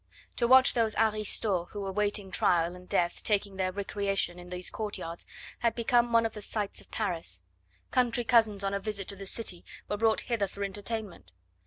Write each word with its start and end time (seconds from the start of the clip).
To 0.37 0.47
watch 0.47 0.73
those 0.73 0.95
aristos 0.95 1.67
who 1.69 1.81
were 1.81 1.89
awaiting 1.89 2.31
trial 2.31 2.75
and 2.75 2.89
death 2.89 3.23
taking 3.23 3.57
their 3.57 3.71
recreation 3.71 4.39
in 4.39 4.49
these 4.49 4.71
courtyards 4.71 5.27
had 5.59 5.75
become 5.75 6.11
one 6.11 6.25
of 6.25 6.33
the 6.33 6.41
sights 6.41 6.81
of 6.81 6.89
Paris. 6.89 7.43
Country 7.91 8.23
cousins 8.23 8.63
on 8.63 8.73
a 8.73 8.79
visit 8.79 9.07
to 9.09 9.15
the 9.15 9.27
city 9.27 9.63
were 9.87 9.97
brought 9.97 10.21
hither 10.21 10.47
for 10.47 10.63
entertainment. 10.63 11.33